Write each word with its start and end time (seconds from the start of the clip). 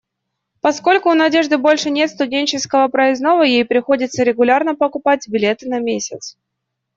Поскольку 0.61 1.11
у 1.11 1.13
Надежды 1.13 1.59
больше 1.59 1.91
нет 1.91 2.09
студенческого 2.09 2.87
проездного, 2.87 3.43
ей 3.43 3.63
приходится 3.63 4.23
регулярно 4.23 4.73
покупать 4.73 5.29
билеты 5.29 5.69
на 5.69 5.77
месяц. 5.79 6.37